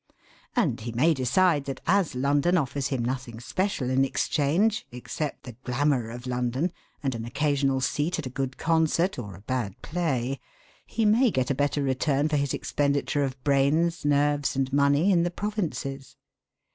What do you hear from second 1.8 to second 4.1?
as London offers him nothing special in